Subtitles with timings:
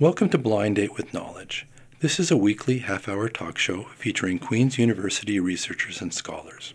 [0.00, 1.66] Welcome to Blind Date with Knowledge.
[1.98, 6.72] This is a weekly half hour talk show featuring Queen's University researchers and scholars.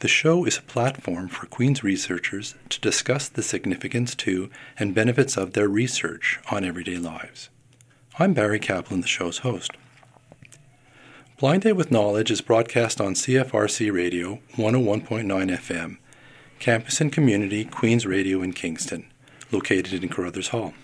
[0.00, 5.36] The show is a platform for Queen's researchers to discuss the significance to and benefits
[5.36, 7.50] of their research on everyday lives.
[8.18, 9.70] I'm Barry Kaplan, the show's host.
[11.38, 15.98] Blind Date with Knowledge is broadcast on CFRC Radio 101.9 FM,
[16.58, 19.08] campus and community Queen's Radio in Kingston,
[19.52, 20.74] located in Carruthers Hall.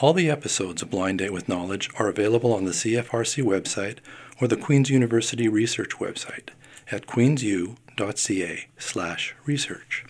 [0.00, 3.96] All the episodes of Blind Date with Knowledge are available on the CFRC website
[4.40, 6.50] or the Queen's University Research website
[6.92, 10.04] at queensu.ca/research.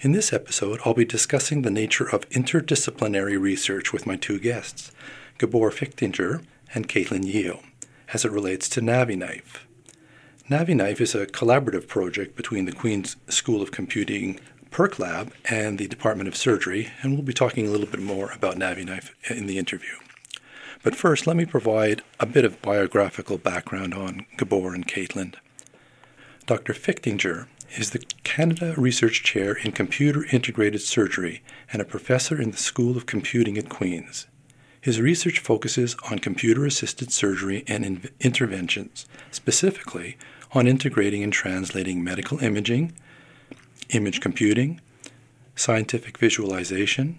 [0.00, 4.92] In this episode, I'll be discussing the nature of interdisciplinary research with my two guests,
[5.38, 7.62] Gabor Fichtinger and Caitlin Yeo,
[8.12, 9.60] as it relates to NaviKnife.
[10.50, 14.38] NaviKnife is a collaborative project between the Queen's School of Computing
[14.70, 18.30] PERC Lab and the Department of Surgery, and we'll be talking a little bit more
[18.32, 19.94] about NaviKnife in the interview.
[20.82, 25.34] But first, let me provide a bit of biographical background on Gabor and Caitlin.
[26.46, 26.74] Dr.
[26.74, 31.42] Fichtinger is the Canada Research Chair in Computer Integrated Surgery
[31.72, 34.26] and a professor in the School of Computing at Queen's.
[34.80, 40.16] His research focuses on computer assisted surgery and in- interventions, specifically
[40.52, 42.92] on integrating and translating medical imaging,
[43.90, 44.80] image computing,
[45.54, 47.18] scientific visualization,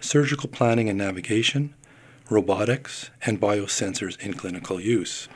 [0.00, 1.74] surgical planning and navigation,
[2.30, 5.28] robotics, and biosensors in clinical use.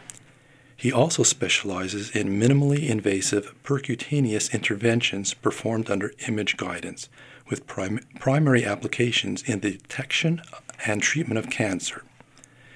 [0.76, 7.08] He also specializes in minimally invasive percutaneous interventions performed under image guidance,
[7.48, 10.42] with prim- primary applications in the detection
[10.84, 12.02] and treatment of cancer.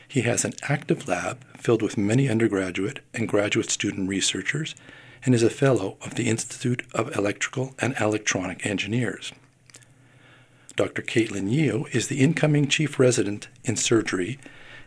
[0.07, 4.75] He has an active lab filled with many undergraduate and graduate student researchers
[5.27, 9.33] and is a fellow of the Institute of Electrical and Electronic Engineers.
[10.77, 11.03] Dr.
[11.03, 14.39] Caitlin Yeo is the incoming chief resident in surgery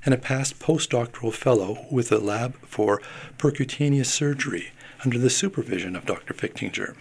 [0.06, 3.02] and a past postdoctoral fellow with the Lab for
[3.38, 4.72] Percutaneous Surgery
[5.04, 6.34] under the supervision of Dr.
[6.34, 6.96] Fichtinger.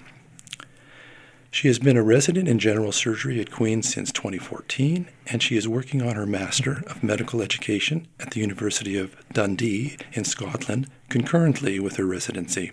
[1.50, 5.68] She has been a resident in general surgery at Queen's since 2014, and she is
[5.68, 11.78] working on her Master of Medical Education at the University of Dundee in Scotland concurrently
[11.78, 12.72] with her residency.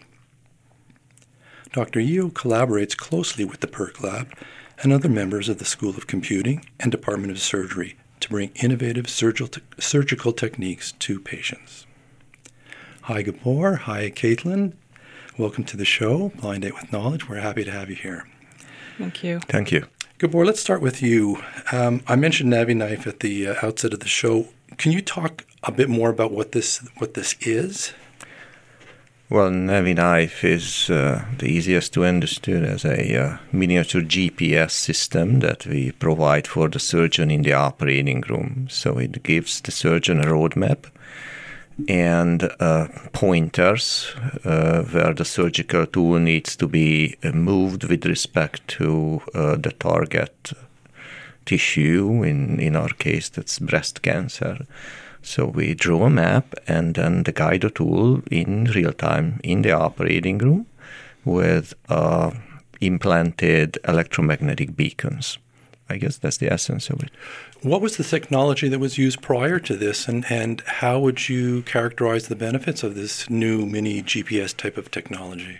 [1.75, 1.99] Dr.
[1.99, 4.33] Yeo collaborates closely with the PERC Lab
[4.81, 9.09] and other members of the School of Computing and Department of Surgery to bring innovative
[9.09, 11.85] surgical, te- surgical techniques to patients.
[13.01, 13.75] Hi, Gabor.
[13.75, 14.71] Hi, Caitlin.
[15.37, 17.27] Welcome to the show, Blind Date with Knowledge.
[17.27, 18.25] We're happy to have you here.
[18.97, 19.41] Thank you.
[19.41, 19.85] Thank you.
[20.17, 21.43] Gabor, let's start with you.
[21.73, 24.47] Um, I mentioned NaviKnife at the uh, outset of the show.
[24.77, 27.91] Can you talk a bit more about what this what this is?
[29.27, 35.65] Well, NaviKnife is uh, the easiest to understand as a uh, miniature GPS system that
[35.65, 38.67] we provide for the surgeon in the operating room.
[38.69, 40.85] So it gives the surgeon a roadmap
[41.87, 44.13] and uh, pointers
[44.43, 49.71] uh, where the surgical tool needs to be uh, moved with respect to uh, the
[49.71, 50.53] target
[51.47, 52.21] tissue.
[52.21, 54.67] In in our case, that's breast cancer.
[55.25, 59.71] So we draw a map and then the guide tool in real time in the
[59.71, 60.67] operating room
[61.25, 62.29] with uh,
[62.79, 65.39] implanted electromagnetic beacons.
[65.89, 67.09] I guess that's the essence of it.
[67.63, 71.63] What was the technology that was used prior to this, and, and how would you
[71.63, 75.59] characterize the benefits of this new mini GPS type of technology?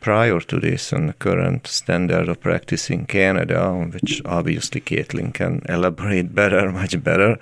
[0.00, 5.62] Prior to this, and the current standard of practice in Canada, which obviously Caitlin can
[5.68, 7.38] elaborate better, much better,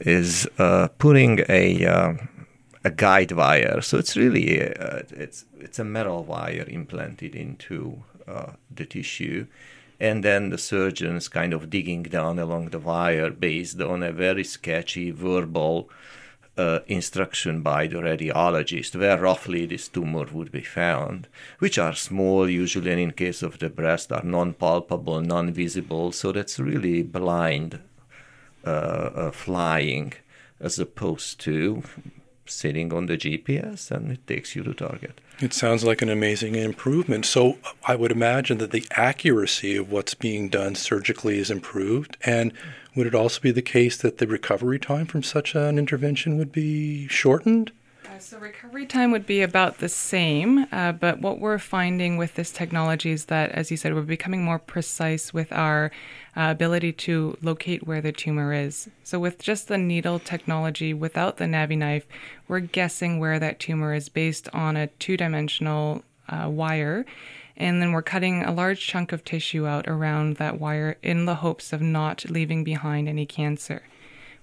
[0.00, 2.14] is uh, putting a uh,
[2.84, 3.80] a guide wire.
[3.80, 9.46] So it's really uh, it's it's a metal wire implanted into uh, the tissue,
[10.00, 14.12] and then the surgeon is kind of digging down along the wire based on a
[14.12, 15.90] very sketchy verbal.
[16.56, 21.28] Uh, instruction by the radiologist where roughly this tumor would be found,
[21.60, 26.10] which are small usually, and in case of the breast are non-palpable, non-visible.
[26.10, 27.78] So that's really blind
[28.64, 30.12] Uh, uh, flying
[30.60, 31.82] as opposed to
[32.44, 35.20] sitting on the GPS and it takes you to target.
[35.40, 37.24] It sounds like an amazing improvement.
[37.24, 42.16] So I would imagine that the accuracy of what's being done surgically is improved.
[42.24, 42.52] And
[42.96, 46.52] would it also be the case that the recovery time from such an intervention would
[46.52, 47.70] be shortened?
[48.20, 52.50] So recovery time would be about the same, uh, but what we're finding with this
[52.50, 55.92] technology is that, as you said, we're becoming more precise with our
[56.36, 58.88] uh, ability to locate where the tumor is.
[59.04, 62.04] So with just the needle technology, without the NaviKnife,
[62.48, 67.06] we're guessing where that tumor is based on a two-dimensional uh, wire.
[67.56, 71.36] And then we're cutting a large chunk of tissue out around that wire in the
[71.36, 73.82] hopes of not leaving behind any cancer.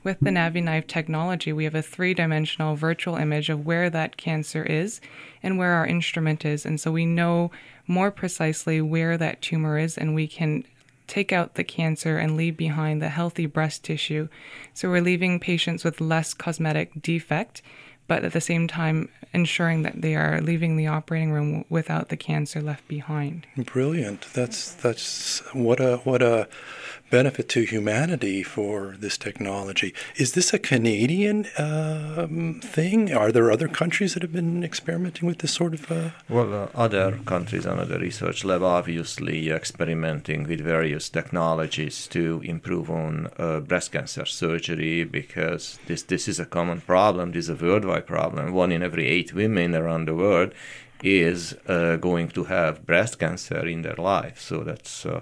[0.05, 4.63] With the NaviKnife technology, we have a three dimensional virtual image of where that cancer
[4.63, 5.01] is
[5.43, 6.65] and where our instrument is.
[6.65, 7.51] And so we know
[7.87, 10.63] more precisely where that tumor is, and we can
[11.07, 14.27] take out the cancer and leave behind the healthy breast tissue.
[14.73, 17.61] So we're leaving patients with less cosmetic defect,
[18.07, 22.17] but at the same time ensuring that they are leaving the operating room without the
[22.17, 23.45] cancer left behind.
[23.57, 24.27] Brilliant.
[24.33, 26.47] That's that's what a what a
[27.09, 29.93] benefit to humanity for this technology.
[30.15, 33.13] Is this a Canadian um, thing?
[33.13, 35.91] Are there other countries that have been experimenting with this sort of?
[35.91, 36.09] Uh...
[36.29, 42.89] Well, uh, other countries and other research lab obviously experimenting with various technologies to improve
[42.89, 47.31] on uh, breast cancer surgery because this this is a common problem.
[47.31, 48.53] This is a worldwide problem.
[48.53, 50.53] One in every eight women around the world
[51.03, 54.39] is uh, going to have breast cancer in their life.
[54.39, 55.21] So that's uh,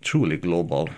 [0.00, 0.88] truly global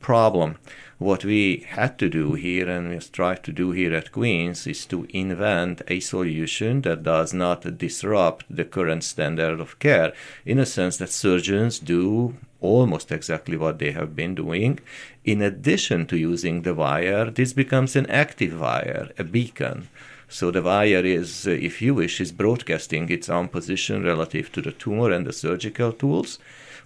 [0.00, 0.56] problem.
[0.98, 4.84] What we had to do here and we strive to do here at Queen's is
[4.86, 10.12] to invent a solution that does not disrupt the current standard of care
[10.44, 14.80] in a sense that surgeons do almost exactly what they have been doing.
[15.24, 19.88] In addition to using the wire, this becomes an active wire, a beacon.
[20.28, 24.72] So the wire is, if you wish, is broadcasting its own position relative to the
[24.72, 26.38] tumor and the surgical tools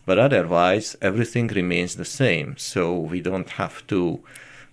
[0.06, 2.56] but otherwise, everything remains the same.
[2.56, 4.20] So we don't have to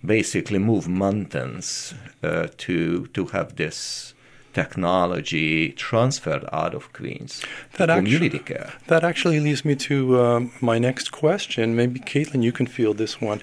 [0.04, 4.14] basically move mountains uh, to to have this
[4.52, 7.42] technology transferred out of Queen's
[7.76, 8.72] that community actually, care.
[8.88, 11.76] That actually leads me to um, my next question.
[11.76, 13.40] Maybe Caitlin, you can field this one.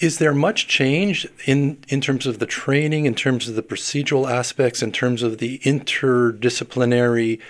[0.00, 4.28] Is there much change in, in terms of the training, in terms of the procedural
[4.28, 7.40] aspects, in terms of the interdisciplinary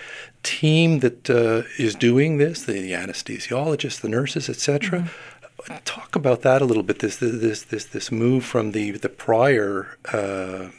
[0.43, 5.01] team that uh, is doing this, the, the anesthesiologists, the nurses, etc.
[5.01, 5.77] Mm-hmm.
[5.85, 6.99] Talk about that a little bit.
[6.99, 10.71] This this this this move from the the prior uh,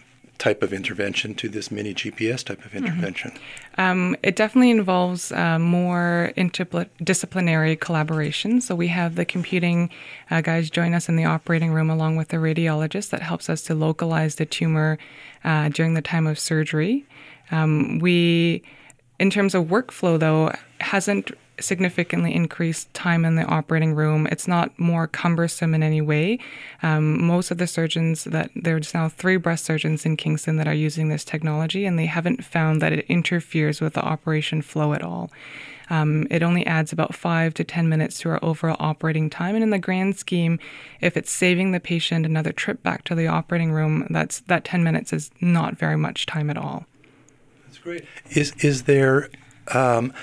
[0.44, 2.86] type of intervention to this mini GPS type of mm-hmm.
[2.86, 3.32] intervention.
[3.32, 3.82] Mm-hmm.
[3.82, 8.60] Um, it definitely involves uh, more interdisciplinary collaboration.
[8.60, 9.90] So we have the computing
[10.30, 13.62] uh, guys join us in the operating room along with the radiologist that helps us
[13.64, 14.98] to localize the tumor
[15.46, 17.06] uh, during the time of surgery.
[17.52, 18.64] Um, we
[19.24, 24.28] in terms of workflow, though, hasn't significantly increased time in the operating room.
[24.30, 26.40] It's not more cumbersome in any way.
[26.82, 30.74] Um, most of the surgeons that there's now three breast surgeons in Kingston that are
[30.74, 35.04] using this technology, and they haven't found that it interferes with the operation flow at
[35.04, 35.32] all.
[35.90, 39.56] Um, it only adds about five to 10 minutes to our overall operating time.
[39.56, 40.60] And in the grand scheme,
[41.00, 44.84] if it's saving the patient another trip back to the operating room, that's, that 10
[44.84, 46.86] minutes is not very much time at all
[47.84, 48.06] great.
[48.32, 49.30] Is is there
[49.74, 50.14] um,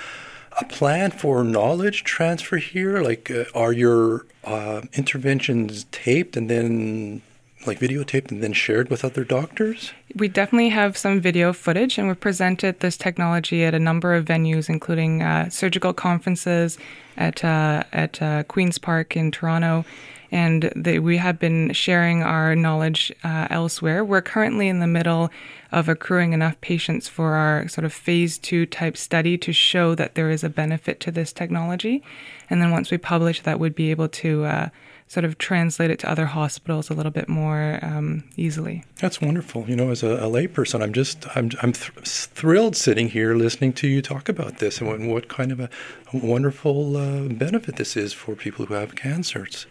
[0.59, 3.01] a plan for knowledge transfer here?
[3.01, 7.21] Like, uh, are your uh, interventions taped and then
[7.65, 9.93] like videotaped and then shared with other doctors?
[10.15, 14.25] We definitely have some video footage, and we've presented this technology at a number of
[14.25, 16.77] venues, including uh, surgical conferences
[17.17, 19.85] at uh, at uh, Queen's Park in Toronto,
[20.31, 24.03] and they, we have been sharing our knowledge uh, elsewhere.
[24.03, 25.29] We're currently in the middle
[25.71, 30.15] of accruing enough patients for our sort of phase two type study to show that
[30.15, 32.03] there is a benefit to this technology.
[32.49, 34.69] And then once we publish that, we'd be able to uh,
[35.07, 38.85] sort of translate it to other hospitals a little bit more um, easily.
[38.99, 39.65] That's wonderful.
[39.67, 43.73] You know, as a, a layperson, I'm just I'm I'm th- thrilled sitting here listening
[43.73, 45.69] to you talk about this and what, what kind of a
[46.13, 49.65] wonderful uh, benefit this is for people who have cancers.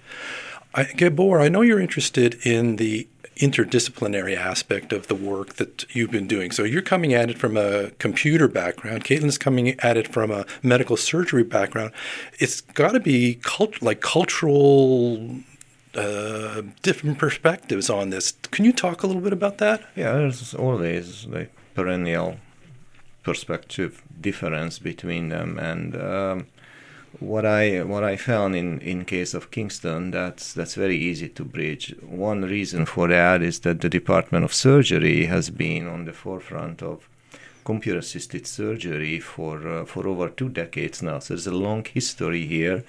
[0.74, 3.08] I, Gabor, I know you're interested in the
[3.40, 6.50] interdisciplinary aspect of the work that you've been doing.
[6.50, 9.04] So you're coming at it from a computer background.
[9.04, 11.92] Caitlin's coming at it from a medical surgery background.
[12.38, 15.40] It's got to be cult- like cultural
[15.94, 18.32] uh, different perspectives on this.
[18.50, 19.82] Can you talk a little bit about that?
[19.96, 22.36] Yeah, there's always the perennial
[23.22, 26.46] perspective difference between them, and um,
[27.18, 31.44] what I what I found in, in case of Kingston that's that's very easy to
[31.44, 31.94] bridge.
[32.02, 36.82] One reason for that is that the Department of Surgery has been on the forefront
[36.82, 37.08] of
[37.64, 41.18] computer assisted surgery for uh, for over two decades now.
[41.18, 42.84] So there's a long history here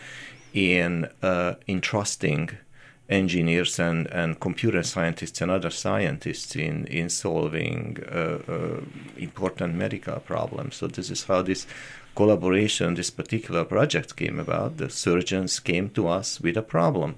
[0.54, 2.50] in uh, entrusting
[3.12, 8.82] engineers and, and computer scientists and other scientists in in solving uh, uh
[9.18, 10.78] important medical problems.
[10.78, 11.68] So this is how this
[12.16, 14.78] collaboration, this particular project came about.
[14.78, 17.16] The surgeons came to us with a problem,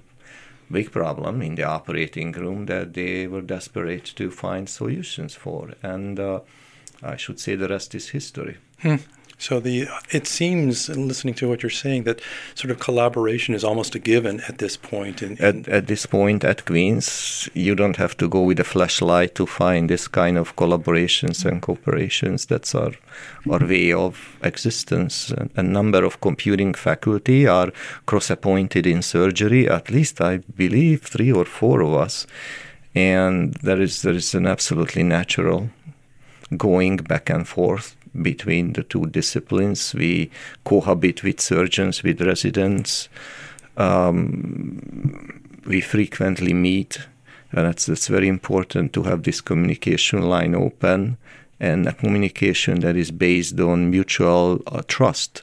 [0.70, 5.74] big problem in the operating room that they were desperate to find solutions for.
[5.82, 6.40] And uh,
[7.02, 8.56] I should say the rest is history.
[8.80, 8.96] Hmm.
[9.38, 12.20] So the it seems, listening to what you're saying, that
[12.54, 15.22] sort of collaboration is almost a given at this point.
[15.22, 18.64] In, in at, at this point at Queen's, you don't have to go with a
[18.64, 22.46] flashlight to find this kind of collaborations and cooperations.
[22.46, 22.92] That's our
[23.50, 25.30] our way of existence.
[25.32, 27.72] A, a number of computing faculty are
[28.06, 29.68] cross-appointed in surgery.
[29.68, 32.26] At least I believe three or four of us,
[32.94, 35.70] and there is there is an absolutely natural
[36.56, 39.94] going back and forth between the two disciplines.
[39.94, 40.30] We
[40.64, 43.08] cohabit with surgeons, with residents.
[43.76, 46.98] Um, we frequently meet,
[47.52, 51.16] and that's, that's very important to have this communication line open
[51.60, 55.42] and a communication that is based on mutual uh, trust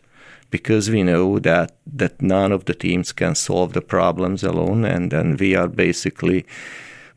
[0.50, 5.12] because we know that that none of the teams can solve the problems alone and
[5.12, 6.46] then we are basically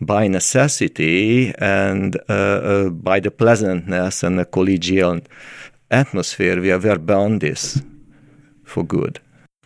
[0.01, 5.25] by necessity and uh, uh, by the pleasantness and the collegial
[5.91, 7.83] atmosphere, we are, are bound this
[8.65, 9.21] for good.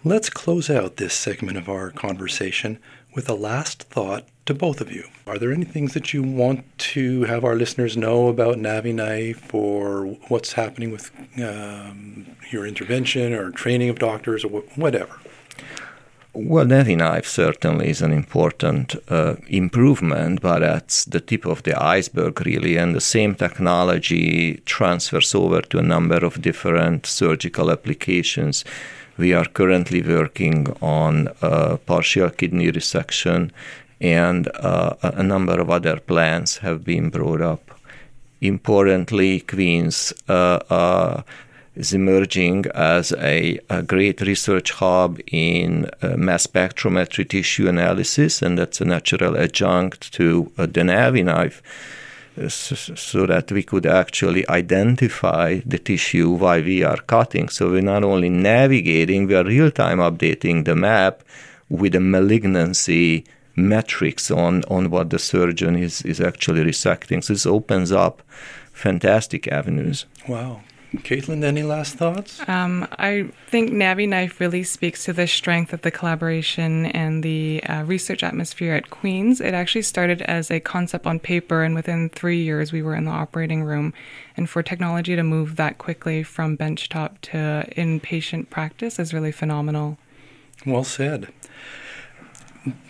[0.04, 2.78] Let's close out this segment of our conversation
[3.14, 5.04] with a last thought to both of you.
[5.26, 10.06] Are there any things that you want to have our listeners know about NaviKnife or
[10.28, 11.10] what's happening with
[11.42, 15.18] um, your intervention or training of doctors or whatever?
[16.40, 22.46] Well, NaviKnife certainly is an important uh, improvement, but that's the tip of the iceberg,
[22.46, 22.76] really.
[22.76, 28.64] And the same technology transfers over to a number of different surgical applications.
[29.16, 33.50] We are currently working on uh, partial kidney resection,
[34.00, 37.80] and uh, a number of other plans have been brought up.
[38.40, 41.22] Importantly, Queen's uh, uh,
[41.78, 48.58] is emerging as a, a great research hub in uh, mass spectrometry tissue analysis, and
[48.58, 51.24] that's a natural adjunct to uh, the NaviKnife.
[51.24, 51.62] knife.
[52.48, 57.48] so that we could actually identify the tissue while we are cutting.
[57.48, 61.22] So we're not only navigating, we are real time updating the map
[61.68, 63.24] with the malignancy
[63.56, 67.22] metrics on, on what the surgeon is, is actually resecting.
[67.22, 68.22] So this opens up
[68.72, 70.06] fantastic avenues.
[70.28, 70.60] Wow.
[70.96, 72.40] Caitlin, any last thoughts?
[72.48, 77.82] Um, I think NaviKnife really speaks to the strength of the collaboration and the uh,
[77.84, 79.40] research atmosphere at Queen's.
[79.40, 83.04] It actually started as a concept on paper, and within three years, we were in
[83.04, 83.92] the operating room.
[84.34, 89.98] And for technology to move that quickly from benchtop to inpatient practice is really phenomenal.
[90.64, 91.28] Well said.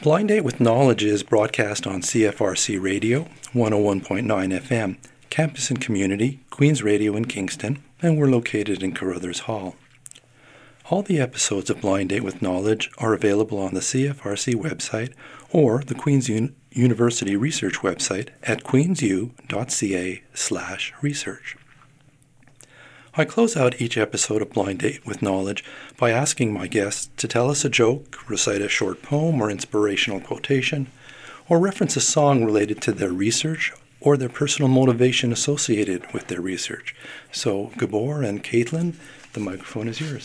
[0.02, 4.96] Blind Date with Knowledge is broadcast on CFRC Radio, 101.9 FM,
[5.30, 9.76] campus and community, Queen's Radio in Kingston, and we're located in Carruthers Hall.
[10.90, 15.12] All the episodes of Blind Date with Knowledge are available on the CFRC website
[15.50, 21.56] or the Queen's Un- University Research website at queensu.ca/research.
[23.14, 25.64] I close out each episode of Blind Date with Knowledge
[25.96, 30.20] by asking my guests to tell us a joke, recite a short poem or inspirational
[30.20, 30.86] quotation,
[31.48, 33.72] or reference a song related to their research
[34.08, 36.94] or their personal motivation associated with their research.
[37.30, 38.94] So, Gabor and Caitlin,
[39.34, 40.24] the microphone is yours.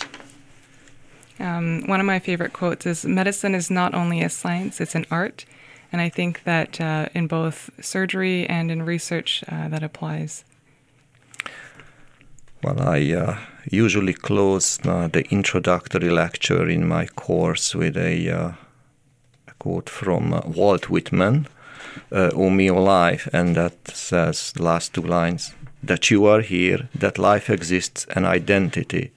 [1.38, 5.06] Um, one of my favorite quotes is Medicine is not only a science, it's an
[5.12, 5.44] art.
[5.92, 10.46] And I think that uh, in both surgery and in research, uh, that applies.
[12.64, 13.38] Well, I uh,
[13.70, 18.52] usually close uh, the introductory lecture in my course with a, uh,
[19.50, 21.48] a quote from uh, Walt Whitman
[22.12, 22.70] uh, O Me!
[22.70, 27.50] O Life, and that says the last two lines that you are here, that life
[27.50, 29.12] exists, an identity,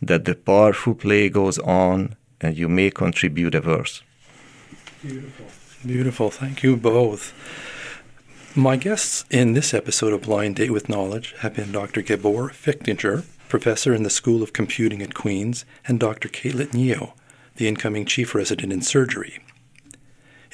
[0.00, 4.02] that the powerful play goes on, and you may contribute a verse.
[5.02, 5.46] Beautiful.
[5.84, 6.30] Beautiful.
[6.30, 7.34] Thank you both.
[8.56, 12.02] My guests in this episode of Blind Date with Knowledge have been Dr.
[12.02, 16.28] Gabor Fichtinger, professor in the School of Computing at Queen's, and Dr.
[16.28, 17.14] Caitlin Yeo,
[17.56, 19.40] the incoming chief resident in surgery.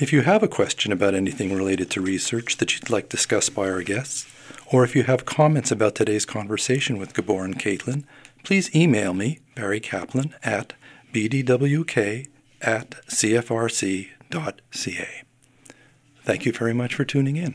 [0.00, 3.68] If you have a question about anything related to research that you'd like discussed by
[3.68, 4.26] our guests,
[4.72, 8.04] or if you have comments about today's conversation with Gabor and Caitlin,
[8.42, 10.72] please email me, Barry Kaplan, at
[11.12, 12.28] bdwk
[12.62, 14.08] at cfrc.ca.
[16.22, 17.54] Thank you very much for tuning in.